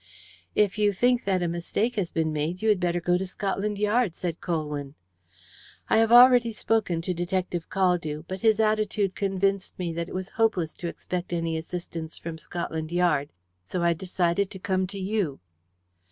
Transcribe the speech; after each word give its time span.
"If 0.55 0.79
you 0.79 0.93
think 0.93 1.25
that 1.25 1.43
a 1.43 1.47
mistake 1.47 1.93
has 1.95 2.09
been 2.09 2.33
made, 2.33 2.63
you 2.63 2.69
had 2.69 2.79
better 2.79 2.99
go 2.99 3.19
to 3.19 3.27
Scotland 3.27 3.77
Yard," 3.77 4.15
said 4.15 4.41
Colwyn. 4.41 4.95
"I 5.91 5.97
have 5.97 6.11
already 6.11 6.51
spoken 6.51 7.03
to 7.03 7.13
Detective 7.13 7.69
Caldew, 7.69 8.23
but 8.27 8.41
his 8.41 8.59
attitude 8.59 9.13
convinced 9.13 9.77
me 9.77 9.93
that 9.93 10.09
it 10.09 10.15
was 10.15 10.29
hopeless 10.29 10.73
to 10.77 10.87
expect 10.87 11.31
any 11.31 11.55
assistance 11.55 12.17
from 12.17 12.39
Scotland 12.39 12.91
Yard, 12.91 13.29
so 13.63 13.83
I 13.83 13.93
decided 13.93 14.49
to 14.49 14.57
come 14.57 14.87
to 14.87 14.97
you." 14.97 15.39